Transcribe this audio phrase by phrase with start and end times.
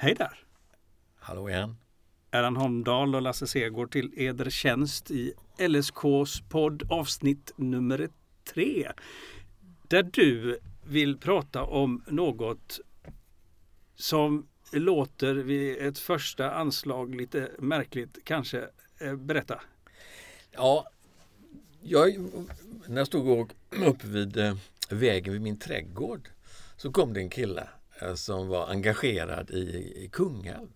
[0.00, 0.44] Hej där!
[1.18, 1.76] Hallå igen.
[2.30, 5.32] Erland Holmdahl och Lasse Segård till eder tjänst i
[5.68, 8.08] LSKs podd avsnitt nummer
[8.44, 8.92] tre.
[9.88, 12.80] Där du vill prata om något
[13.94, 18.68] som låter vid ett första anslag lite märkligt kanske.
[18.98, 19.60] Eh, berätta.
[20.50, 20.86] Ja,
[21.82, 22.16] jag,
[22.86, 24.56] när jag stod uppe vid eh,
[24.90, 26.28] vägen vid min trädgård
[26.76, 27.68] så kom det en kille
[28.14, 29.62] som var engagerad i,
[30.04, 30.68] i Kungälv.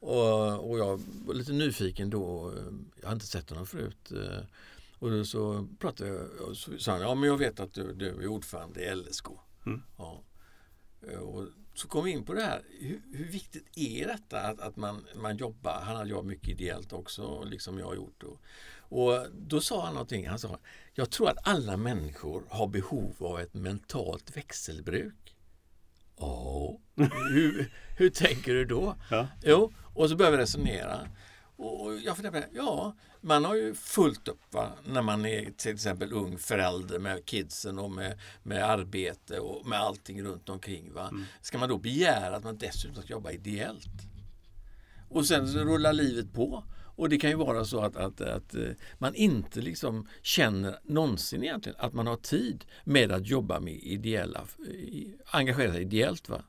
[0.00, 2.54] Och, och, jag var lite nyfiken då.
[3.00, 4.12] Jag har inte sett honom förut.
[4.98, 7.94] Och då så pratade jag och så sa han, ja men jag vet att du,
[7.94, 9.26] du är ordförande i LSK.
[9.66, 9.82] Mm.
[9.96, 10.22] Ja.
[11.20, 14.76] Och så kom vi in på det här, hur, hur viktigt är detta att, att
[14.76, 15.80] man, man jobbar?
[15.80, 18.22] Han har jobbat mycket ideellt också, liksom jag har gjort.
[18.22, 18.40] Och,
[18.78, 20.58] och då sa han någonting, han sa,
[20.94, 25.27] jag tror att alla människor har behov av ett mentalt växelbruk.
[26.20, 26.78] Ja,
[27.30, 28.96] hur, hur tänker du då?
[29.10, 29.28] Ja.
[29.44, 31.08] Jo, och så började vi resonera.
[31.56, 34.68] Och jag funderar på ja, man har ju fullt upp va?
[34.84, 39.80] när man är till exempel ung förälder med kidsen och med, med arbete och med
[39.80, 40.92] allting runt omkring.
[40.92, 41.08] Va?
[41.08, 41.24] Mm.
[41.40, 44.07] Ska man då begära att man dessutom ska jobba ideellt?
[45.08, 46.64] Och sen så rullar livet på.
[46.98, 48.62] Och det kan ju vara så att, att, att eh,
[48.98, 54.40] man inte liksom känner någonsin egentligen att man har tid med att jobba med ideella,
[55.30, 56.28] engagera sig ideellt.
[56.28, 56.42] Va?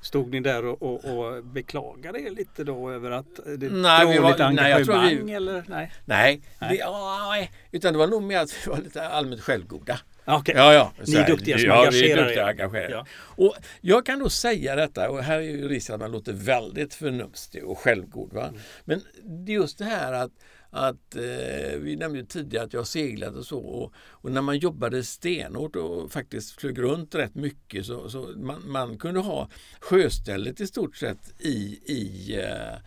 [0.00, 4.22] Stod ni där och, och, och beklagade er lite då över att det nej, dåligt
[4.22, 5.04] var, engagemang?
[5.04, 5.64] Nej, vi, eller?
[5.68, 7.50] Nej, nej, nej.
[7.70, 9.98] Det, utan det var nog mer att vi var lite allmänt självgoda.
[10.26, 10.54] Okay.
[10.56, 10.92] Ja, ja.
[11.06, 12.42] Ni är duktiga som ja, engagerar er.
[12.42, 12.90] Engagerar.
[12.90, 13.06] Ja.
[13.14, 16.94] Och jag kan då säga detta och här är ju risken att man låter väldigt
[16.94, 18.32] förnumstig och självgod.
[18.32, 18.48] Va?
[18.48, 18.60] Mm.
[18.84, 20.32] Men det är just det här att
[20.74, 25.04] att eh, vi nämnde tidigare att jag seglat och så och, och, när man jobbade
[25.04, 29.48] stenhårt och faktiskt flög runt rätt mycket så, så man, man, kunde ha
[29.80, 32.78] sjöstället i stort sett i, i eh,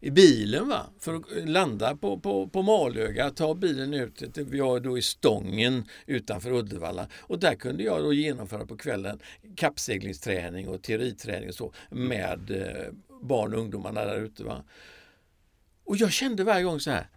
[0.00, 0.86] i bilen va?
[0.98, 5.02] för att landa på, på, på Malöga, ta bilen ut till, vi var då i
[5.02, 9.18] Stången utanför Uddevalla och där kunde jag då genomföra på kvällen
[9.56, 14.44] kappseglingsträning och teoriträning och så med eh, barn och ungdomarna där ute.
[14.44, 14.64] Va?
[15.84, 17.08] Och jag kände varje gång så här,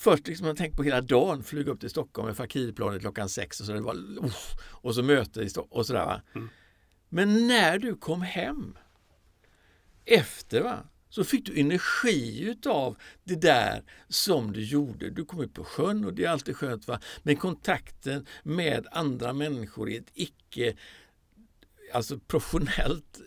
[0.00, 3.60] Först liksom man tänkte på hela dagen, flyga upp till Stockholm med Fakirplanet klockan sex
[3.60, 3.96] och så, det var,
[4.60, 6.22] och så möte i Stockholm och sådär.
[6.34, 6.48] Mm.
[7.08, 8.78] Men när du kom hem
[10.04, 15.10] efter va, så fick du energi utav det där som du gjorde.
[15.10, 16.88] Du kom ut på sjön och det är alltid skönt.
[16.88, 17.00] Va?
[17.22, 20.74] Men kontakten med andra människor i ett icke
[21.92, 23.20] alltså professionellt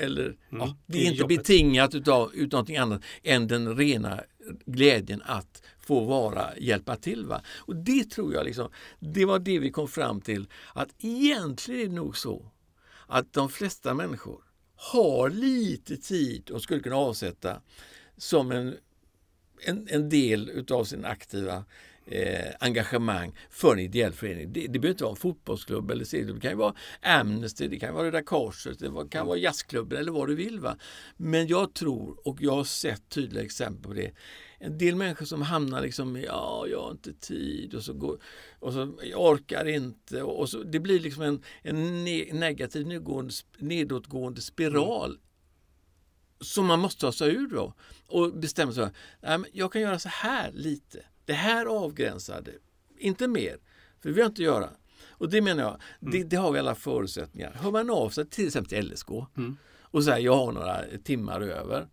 [0.00, 1.38] eller mm, ja, det är inte jobbet.
[1.38, 4.20] betingat utav, utav någonting annat än den rena
[4.66, 7.26] glädjen att få vara, hjälpa till.
[7.26, 7.42] Va?
[7.48, 11.86] Och det tror jag, liksom, det var det vi kom fram till, att egentligen är
[11.86, 12.50] det nog så
[13.06, 14.45] att de flesta människor
[14.76, 17.60] har lite tid och skulle kunna avsätta
[18.16, 18.76] som en,
[19.64, 21.64] en, en del utav sin aktiva
[22.06, 24.52] eh, engagemang för en ideell förening.
[24.52, 26.36] Det, det behöver inte vara en fotbollsklubb eller segelklubb.
[26.36, 30.12] Det kan ju vara Amnesty, det kan vara Röda Korset, det kan vara jazzklubben eller
[30.12, 30.60] vad du vill.
[30.60, 30.76] Va?
[31.16, 34.10] Men jag tror, och jag har sett tydliga exempel på det,
[34.58, 38.18] en del människor som hamnar liksom i ja, jag har inte tid och så, går,
[38.58, 40.22] och så jag orkar inte.
[40.22, 45.20] Och så, det blir liksom en, en ne negativ nedgående, nedåtgående spiral mm.
[46.40, 47.74] som man måste ta sig ur då
[48.06, 48.88] och bestämma sig
[49.20, 51.04] för jag kan göra så här lite.
[51.24, 52.50] Det här avgränsade,
[52.98, 53.58] inte mer,
[54.00, 54.70] för det vill jag inte göra.
[55.18, 56.12] Och det menar jag, mm.
[56.12, 57.52] det, det, har vi alla förutsättningar.
[57.52, 59.56] Hör man av sig till exempel till LSK mm.
[59.80, 61.88] och säger jag har några timmar över.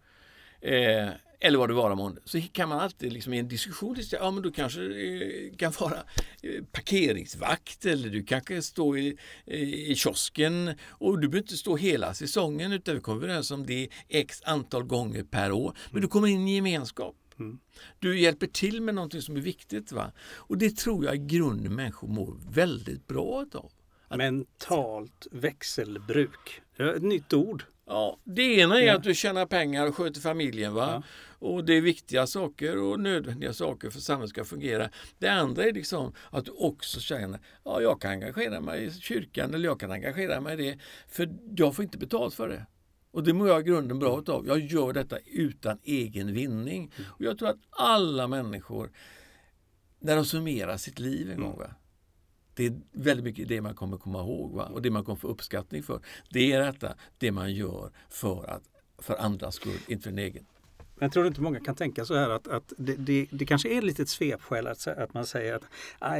[0.61, 1.09] Eh,
[1.43, 4.31] eller vad det vara månde, så kan man alltid liksom i en diskussion säga, ja
[4.31, 5.97] men du kanske eh, kan vara
[6.41, 12.13] eh, parkeringsvakt eller du kanske står i, i kiosken och du behöver inte stå hela
[12.13, 15.77] säsongen utan vi kommer överens om det x antal gånger per år.
[15.91, 17.15] Men du kommer in i gemenskap.
[17.39, 17.59] Mm.
[17.99, 19.91] Du hjälper till med någonting som är viktigt.
[19.91, 20.11] Va?
[20.21, 23.71] Och det tror jag i grunden människor mår väldigt bra av.
[24.17, 26.61] Mentalt växelbruk.
[26.77, 27.63] Ett nytt ord.
[27.85, 28.95] Ja, det ena är ja.
[28.95, 30.73] att du tjänar pengar och sköter familjen.
[30.73, 30.89] Va?
[30.91, 31.03] Ja.
[31.47, 34.89] Och Det är viktiga saker och nödvändiga saker för att samhället ska fungera.
[35.19, 38.91] Det andra är liksom att du också känner att ja, jag kan engagera mig i
[38.91, 40.79] kyrkan eller jag kan engagera mig i det.
[41.07, 42.65] För jag får inte betalt för det.
[43.11, 44.47] Och det mår jag i grunden bra av.
[44.47, 46.91] Jag gör detta utan egen vinning.
[46.97, 47.11] Mm.
[47.11, 48.91] Och Jag tror att alla människor,
[49.99, 51.75] när de summerar sitt liv en gång, va?
[52.53, 54.65] Det är väldigt mycket det man kommer komma ihåg va?
[54.65, 55.99] och det man kommer få uppskattning för.
[56.29, 58.63] Det är detta, det man gör för, att,
[58.97, 60.45] för andras skull, inte för en egen.
[60.95, 63.69] Men tror du inte många kan tänka så här att, att det, det, det kanske
[63.69, 65.63] är lite ett svepskäl att, att man säger att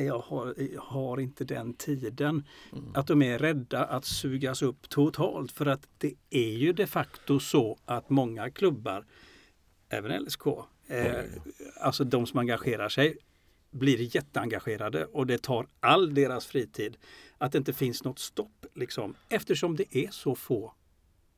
[0.03, 2.43] jag, har, jag har inte den tiden.
[2.71, 2.85] Mm.
[2.93, 7.39] Att de är rädda att sugas upp totalt för att det är ju de facto
[7.39, 9.05] så att många klubbar,
[9.89, 10.47] även LSK,
[10.87, 11.15] eh,
[11.81, 13.17] alltså de som engagerar sig
[13.73, 16.97] blir jätteengagerade och det tar all deras fritid.
[17.37, 20.73] Att det inte finns något stopp liksom, eftersom det är så få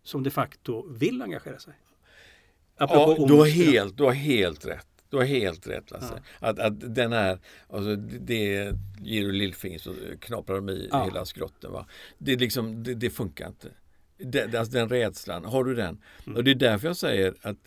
[0.03, 1.73] som de facto vill engagera sig.
[2.77, 4.87] Apropå ja, du har, helt, du har helt rätt.
[5.09, 6.23] Du har helt rätt Lasse.
[6.39, 6.47] Ja.
[6.47, 7.39] Att, att den här,
[7.69, 11.03] alltså det ger du lillfinger så knaprar de i ja.
[11.05, 11.71] hela skrotten.
[11.71, 11.87] Va?
[12.17, 13.69] Det, liksom, det, det funkar inte.
[14.17, 16.01] Det, alltså den rädslan, har du den?
[16.25, 16.37] Mm.
[16.37, 17.57] Och det är därför jag säger att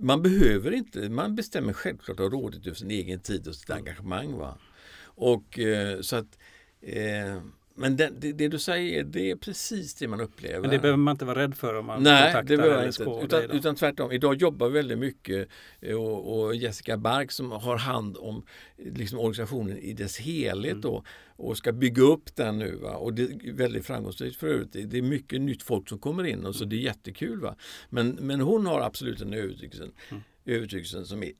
[0.00, 4.32] man behöver inte, man bestämmer självklart och rådigt över sin egen tid och sitt engagemang.
[4.32, 4.58] Va?
[5.02, 6.38] Och eh, så att
[6.80, 7.40] eh,
[7.74, 10.60] men det, det, det, du säger, det är precis det man upplever.
[10.60, 13.00] Men det behöver man inte vara rädd för om man Nej, kontaktar det behöver LSK?
[13.00, 13.24] Inte.
[13.24, 14.12] Utan, utan tvärtom.
[14.12, 15.48] Idag jobbar vi väldigt mycket
[15.80, 18.46] eh, och, och, Jessica Bark som har hand om
[18.76, 20.80] liksom, organisationen i dess helhet mm.
[20.80, 21.04] då,
[21.36, 22.76] och ska bygga upp den nu.
[22.76, 22.96] Va?
[22.96, 24.72] Och det är väldigt framgångsrikt för övrigt.
[24.72, 27.40] Det är mycket nytt folk som kommer in och så det är jättekul.
[27.40, 27.56] Va?
[27.88, 31.06] Men, men hon har absolut en övertygelse, mm.
[31.06, 31.32] som är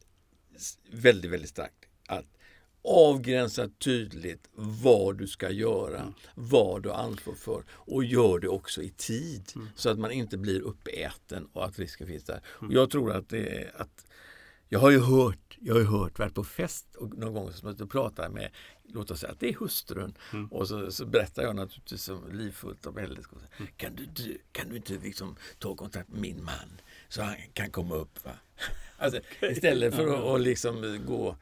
[0.90, 1.74] väldigt, väldigt stark.
[2.06, 2.26] Att
[2.84, 6.14] avgränsa tydligt vad du ska göra, mm.
[6.34, 9.68] vad du ansvar för och gör det också i tid mm.
[9.74, 12.40] så att man inte blir uppäten och att risken finns där.
[12.58, 12.68] Mm.
[12.68, 14.06] Och jag tror att det är att
[14.72, 17.90] jag har ju hört, jag har hört, varit på fest och någon gång som jag
[17.90, 18.50] pratar med,
[18.88, 20.46] låt oss säga att det är hustrun mm.
[20.46, 23.26] och så, så, berättar jag naturligtvis som livfullt om Ellis.
[23.58, 23.70] Mm.
[23.76, 27.94] Kan, du, kan du inte liksom ta kontakt med min man så han kan komma
[27.94, 28.24] upp?
[28.24, 28.32] Va?
[29.02, 31.36] Alltså, istället för att, liksom gå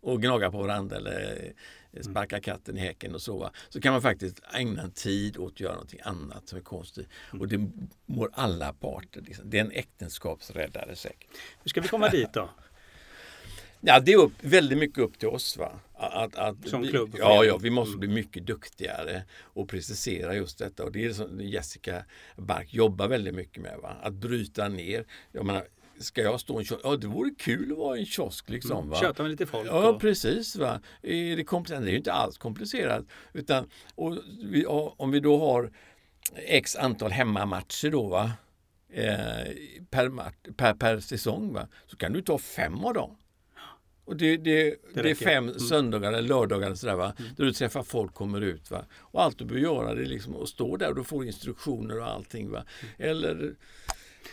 [0.00, 1.54] och gnaga på varandra eller
[1.92, 3.50] eh, sparka katten i häcken och så.
[3.68, 7.08] Så kan man faktiskt ägna en tid åt att göra någonting annat som är konstigt.
[7.40, 7.70] Och det
[8.06, 9.20] mår alla parter.
[9.20, 9.50] Liksom.
[9.50, 11.30] Det är en äktenskapsräddare säkert.
[11.62, 12.50] Hur ska vi komma dit då?
[13.82, 15.56] Ja, det är upp, väldigt mycket upp till oss.
[15.56, 15.80] Va?
[15.94, 17.16] Att, att som klubb?
[17.18, 20.84] Ja, ja, vi måste bli mycket duktigare och precisera just detta.
[20.84, 22.04] Och det är som Jessica
[22.36, 23.78] Bark jobbar väldigt mycket med.
[23.82, 23.96] Va?
[24.02, 25.04] Att bryta ner.
[25.32, 25.64] Jag menar,
[26.00, 26.80] ska jag stå i en kiosk?
[26.84, 28.50] Ja, det vore kul att vara i en kiosk.
[28.50, 29.00] Liksom, mm, va?
[29.00, 29.68] Köta med lite folk.
[29.68, 30.00] Ja, och...
[30.00, 30.56] precis.
[30.56, 30.80] Va?
[31.02, 31.82] Är det, komplicerat?
[31.84, 33.04] det är ju inte alls komplicerat.
[33.32, 35.72] Utan, och vi, om vi då har
[36.34, 38.32] x antal hemmamatcher då, va?
[38.92, 39.52] Eh,
[39.90, 41.68] per, per, per säsong, va?
[41.86, 43.16] så kan du ta fem av dem.
[44.10, 44.64] Och det, det,
[44.94, 45.58] det, det är fem mm.
[45.58, 47.12] söndagar eller lördagar sådär, va?
[47.18, 47.30] Mm.
[47.36, 48.70] där du träffar folk, kommer ut.
[48.70, 48.84] Va?
[48.98, 52.06] Och allt du behöver göra är liksom att stå där och du får instruktioner och
[52.06, 52.50] allting.
[52.50, 52.64] Va?
[52.80, 53.10] Mm.
[53.10, 53.54] Eller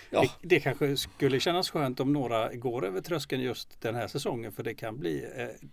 [0.09, 0.21] Ja.
[0.21, 4.51] Det, det, kanske skulle kännas skönt om några går över tröskeln just den här säsongen
[4.51, 5.67] för det kan bli eh,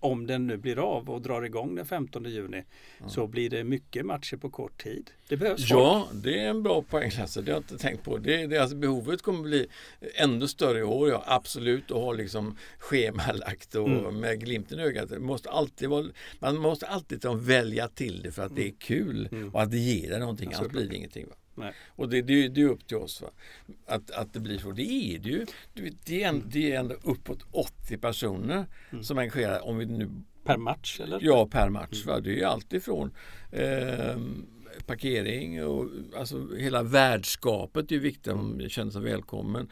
[0.00, 2.64] om den nu blir av och drar igång den 15 juni
[2.98, 3.08] ja.
[3.08, 5.10] så blir det mycket matcher på kort tid.
[5.28, 6.24] Det behövs Ja, folk.
[6.24, 7.42] det är en bra poäng Lasse.
[7.42, 8.18] Det har jag inte tänkt på.
[8.18, 9.66] Det, det, alltså, behovet kommer bli
[10.14, 14.20] ännu större i år, ja absolut och ha liksom schemalagt och mm.
[14.20, 15.20] med glimten i ögat.
[15.20, 16.06] Måste alltid vara,
[16.38, 18.62] man måste alltid välja till det för att mm.
[18.62, 19.54] det är kul mm.
[19.54, 21.26] och att det ger dig någonting, annars blir det ingenting.
[21.28, 21.34] Va?
[21.54, 21.72] Nej.
[21.88, 23.30] Och det, det, det, är upp till oss va?
[23.86, 24.70] Att, att det blir så.
[24.70, 25.46] Det är det ju.
[26.04, 29.04] Det är, en, det är ändå uppåt 80 personer mm.
[29.04, 29.64] som engagerar.
[29.64, 30.10] Om vi nu,
[30.44, 31.00] per match?
[31.00, 31.18] Eller?
[31.22, 32.06] Ja, per match.
[32.06, 32.20] Va?
[32.20, 33.10] Det är alltifrån
[33.52, 34.16] eh,
[34.86, 38.36] parkering och alltså hela värdskapet är viktigt.
[38.36, 39.68] Man känner sig välkommen.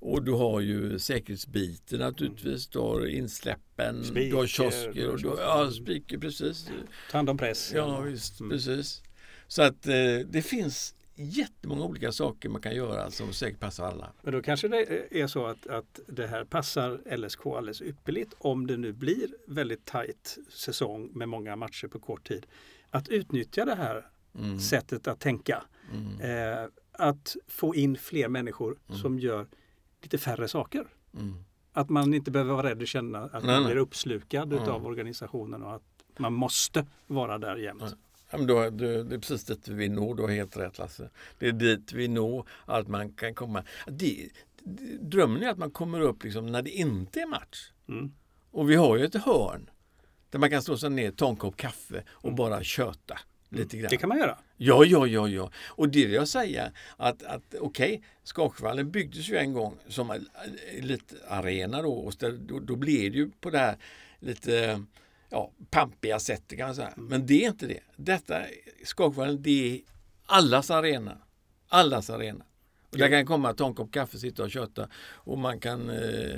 [0.00, 2.66] Och du har ju säkerhetsbiten naturligtvis.
[2.66, 5.10] Du har insläppen, speaker, du har kiosker.
[5.10, 6.70] Och du, ja, speaker, precis.
[7.10, 7.72] Ta hand om press.
[7.74, 8.50] Ja, visst, mm.
[8.50, 9.02] precis.
[9.46, 14.12] Så att eh, det finns jättemånga olika saker man kan göra som säkert passar alla.
[14.22, 18.66] Men då kanske det är så att, att det här passar LSK alldeles ypperligt om
[18.66, 22.46] det nu blir väldigt tajt säsong med många matcher på kort tid.
[22.90, 24.06] Att utnyttja det här
[24.38, 24.58] mm.
[24.58, 25.64] sättet att tänka.
[25.92, 26.20] Mm.
[26.20, 29.00] Eh, att få in fler människor mm.
[29.00, 29.46] som gör
[30.02, 30.86] lite färre saker.
[31.14, 31.34] Mm.
[31.72, 34.58] Att man inte behöver vara rädd och känna att nej, man blir uppslukad nej.
[34.58, 35.82] av organisationen och att
[36.18, 37.82] man måste vara där jämt.
[37.82, 37.92] Nej.
[38.30, 41.10] Ja, men då, det, det är precis dit vi når, du har helt rätt Lasse.
[41.38, 43.64] Det är dit vi når, att man kan komma.
[43.86, 44.28] Det,
[45.00, 47.70] drömmen är att man kommer upp liksom när det inte är match.
[47.88, 48.12] Mm.
[48.50, 49.70] Och vi har ju ett hörn
[50.30, 52.36] där man kan slå sig ner, ta en kopp kaffe och mm.
[52.36, 53.18] bara köta.
[53.50, 53.90] Lite grann.
[53.90, 54.38] Det kan man göra.
[54.56, 55.50] Ja, ja, ja, ja.
[55.66, 60.26] Och det vill jag säga att, att okej, okay, Skakvallen byggdes ju en gång som
[60.78, 63.76] elitarena då och då, då blev det ju på det här
[64.18, 64.84] lite
[65.30, 66.92] ja, pampiga sättet kan man säga.
[66.96, 67.80] Men det är inte det.
[67.96, 68.42] Detta,
[68.84, 69.80] Skakvallen, det är
[70.26, 71.18] allas arena.
[71.68, 72.44] Allas arena.
[72.90, 76.36] Och där kan komma, ta en kopp kaffe, sitta och köta och man kan eh,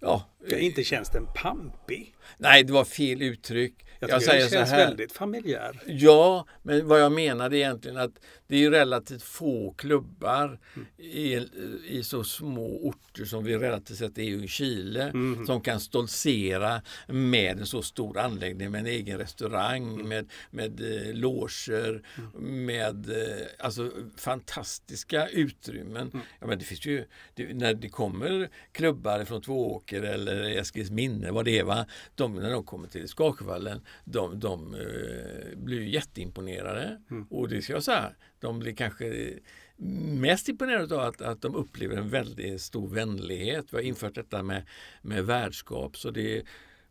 [0.00, 2.14] ja, inte känns den pampig?
[2.36, 3.84] Nej, det var fel uttryck.
[4.00, 4.86] Jag, jag säger den känns så här.
[4.86, 5.80] väldigt familjär.
[5.86, 8.12] Ja, men vad jag menade egentligen att
[8.46, 10.88] det är relativt få klubbar mm.
[10.98, 11.48] i,
[11.88, 15.46] i så små orter som vi relativt sett är i Chile mm.
[15.46, 20.08] som kan stoltsera med en så stor anläggning med en egen restaurang, mm.
[20.08, 22.02] med, med eh, loger,
[22.34, 22.66] mm.
[22.66, 26.10] med eh, alltså, fantastiska utrymmen.
[26.12, 26.20] Mm.
[26.40, 29.42] Ja, men det finns ju, det, när det kommer klubbar från
[29.88, 31.86] Tvååker eller Eskilsminne, vad det är, va?
[32.14, 37.00] De, när de kommer till Skakevallen, de, de eh, blir jätteimponerade.
[37.10, 37.26] Mm.
[37.30, 39.34] Och det ska jag säga, de blir kanske
[39.76, 43.66] mest imponerade av att, att de upplever en väldigt stor vänlighet.
[43.70, 44.62] Vi har infört detta med,
[45.02, 45.96] med värdskap.
[45.96, 46.42] Så det är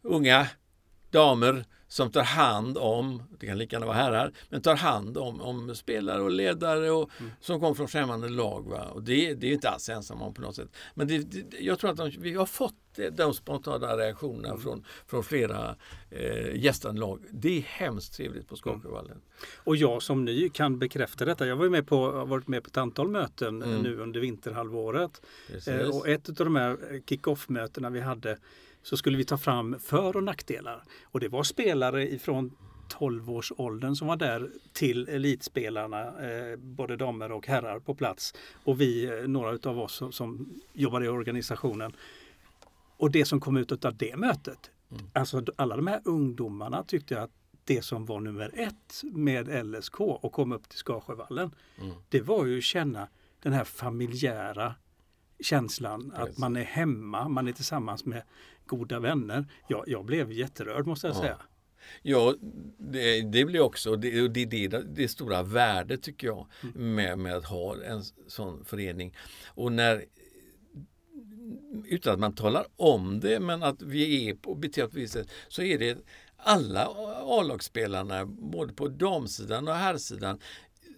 [0.02, 0.48] unga
[1.12, 5.42] damer som tar hand om, det kan lika gärna vara herrar, men tar hand om,
[5.42, 7.32] om spelare och ledare och, mm.
[7.42, 8.70] som kommer från främmande lag.
[8.70, 8.86] Va?
[8.86, 10.70] Och det, det är inte alls ensamma om på något sätt.
[10.94, 12.76] Men det, det, jag tror att de, vi har fått
[13.12, 14.62] de spontana reaktionerna mm.
[14.62, 15.76] från, från flera
[16.10, 17.24] eh, gästande lag.
[17.32, 19.12] Det är hemskt trevligt på Skakervallen.
[19.12, 19.24] Mm.
[19.64, 21.48] Och jag som ny kan bekräfta detta.
[21.48, 23.82] Jag var med på, har varit med på ett antal möten mm.
[23.82, 25.22] nu under vinterhalvåret.
[25.68, 28.38] Eh, och ett av de här kick-off-mötena vi hade
[28.88, 30.84] så skulle vi ta fram för och nackdelar.
[31.04, 32.52] Och det var spelare ifrån
[33.00, 38.34] 12-årsåldern som var där till elitspelarna, eh, både damer och herrar på plats.
[38.64, 41.94] Och vi, eh, några av oss som, som jobbar i organisationen.
[42.98, 45.04] Och det som kom ut av det mötet, mm.
[45.14, 47.32] alltså alla de här ungdomarna tyckte att
[47.64, 51.96] det som var nummer ett med LSK och kom upp till Skarsjövallen, mm.
[52.10, 53.08] det var ju att känna
[53.40, 54.76] den här familjära
[55.40, 58.24] känslan att man är hemma, man är tillsammans med
[58.66, 59.46] goda vänner.
[59.68, 61.20] Jag, jag blev jätterörd måste jag ja.
[61.20, 61.38] säga.
[62.02, 62.36] Ja,
[62.78, 66.96] det, det blir också det, det, det, det stora värdet tycker jag mm.
[66.96, 69.18] med, med att ha en sån förening.
[69.46, 70.06] Och när
[71.86, 75.62] utan att man talar om det, men att vi är på beter på viset så
[75.62, 75.98] är det
[76.38, 76.86] alla
[77.24, 80.40] A-lagsspelarna, både på damsidan och herrsidan,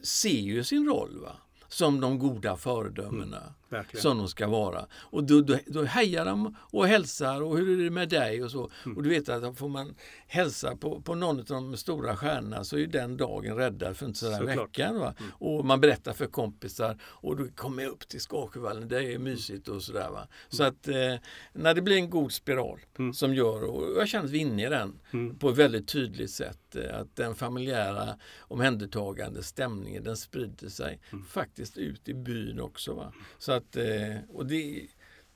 [0.04, 1.20] ser ju sin roll.
[1.22, 1.36] Va?
[1.70, 3.54] som de goda föredömena mm,
[3.94, 4.86] som de ska vara.
[4.94, 8.52] Och då, då, då hejar de och hälsar och hur är det med dig och
[8.52, 8.70] så.
[8.86, 8.98] Mm.
[8.98, 9.96] Och du vet att får man
[10.28, 14.20] hälsa på, på någon av de stora stjärnorna så är den dagen räddad för inte
[14.20, 15.00] sådär veckan.
[15.00, 15.14] Va?
[15.20, 15.32] Mm.
[15.34, 19.68] Och man berättar för kompisar och då kommer jag upp till Skakevallen, det är mysigt
[19.68, 20.10] och sådär.
[20.10, 20.28] Va?
[20.50, 20.76] Så mm.
[20.76, 23.14] att eh, när det blir en god spiral mm.
[23.14, 25.40] som gör, och jag känner att vi är inne i den mm.
[25.40, 31.00] på ett väldigt tydligt sätt, eh, att den familjära omhändertagande stämningen den sprider sig
[31.30, 32.94] faktiskt ut i byn också.
[32.94, 33.14] Va?
[33.38, 34.88] Så att, eh, och det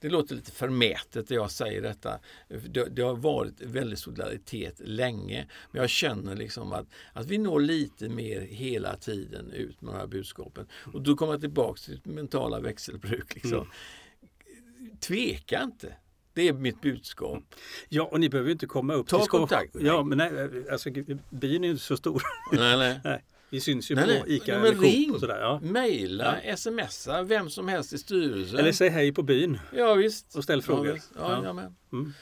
[0.03, 2.19] det låter lite förmätet när jag säger detta.
[2.47, 5.47] Det, det, har varit väldigt solidaritet länge.
[5.71, 9.97] Men jag känner liksom att, att vi når lite mer hela tiden ut med de
[9.97, 10.67] här budskapen.
[10.93, 13.35] Och då kommer jag tillbaka till mentala växelbruk.
[13.35, 13.53] Liksom.
[13.53, 14.97] Mm.
[14.99, 15.95] Tveka inte.
[16.33, 17.43] Det är mitt budskap.
[17.89, 19.75] Ja, och ni behöver inte komma upp Ta till kontakt.
[19.79, 20.89] Ja, men nej, alltså,
[21.29, 22.21] byn är inte så stor.
[22.51, 22.99] Nej, nej.
[23.03, 23.23] nej.
[23.53, 25.39] Vi syns ju nej, på ICA eller ring, och sådär.
[25.39, 25.59] Ja.
[25.63, 26.57] Mejla, ja.
[26.57, 28.59] smsa vem som helst i styrelsen.
[28.59, 29.59] Eller säg hej på byn.
[29.73, 30.35] Ja, visst.
[30.35, 30.99] Och ställ frågor.
[31.15, 31.53] Ja, ja.
[31.61, 31.97] Ja.
[31.97, 32.13] Mm.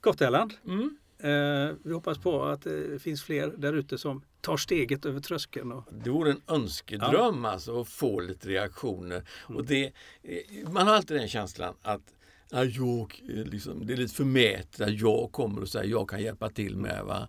[0.00, 0.54] Gott Erland.
[0.66, 0.96] Mm.
[1.18, 5.72] Eh, vi hoppas på att det finns fler där ute som tar steget över tröskeln.
[5.72, 5.84] Och...
[6.04, 7.50] Det vore en önskedröm ja.
[7.50, 9.24] alltså att få lite reaktioner.
[9.48, 9.56] Mm.
[9.56, 12.14] Och det, eh, man har alltid den känslan att
[12.50, 16.76] jag, liksom, det är lite förmätet att jag kommer och säger jag kan hjälpa till
[16.76, 17.04] med.
[17.04, 17.28] Va?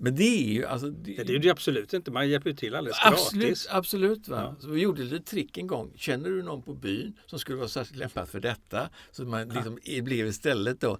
[0.00, 2.10] Men det är ju alltså, det, det är det absolut inte.
[2.10, 3.66] Man hjälper ju till alldeles absolut, gratis.
[3.70, 4.28] Absolut.
[4.28, 4.42] Va?
[4.42, 4.56] Ja.
[4.60, 5.92] Så vi gjorde lite trick en gång.
[5.96, 8.90] Känner du någon på byn som skulle vara särskilt lämpad för detta?
[9.10, 10.02] Så man liksom ja.
[10.02, 10.98] blev istället då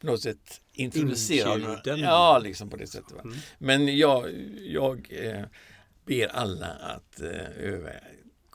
[0.00, 1.80] på något sätt introducerad.
[1.84, 3.12] Ja, liksom på det sättet.
[3.12, 3.20] Va?
[3.24, 3.36] Mm.
[3.58, 5.44] Men jag, jag eh,
[6.06, 7.90] ber alla att eh, öva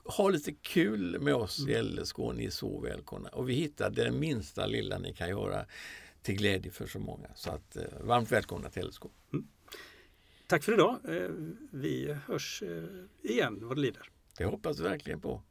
[0.05, 1.71] ha lite kul med oss mm.
[1.71, 2.17] i LSK.
[2.17, 3.29] Ni är så välkomna.
[3.29, 5.65] Och vi hittar det minsta lilla ni kan göra
[6.21, 7.27] till glädje för så många.
[7.35, 9.03] Så att, eh, varmt välkomna till LSK.
[9.33, 9.47] Mm.
[10.47, 10.99] Tack för idag.
[11.07, 11.29] Eh,
[11.71, 14.09] vi hörs eh, igen vad det lider.
[14.37, 15.41] Det hoppas vi verkligen på.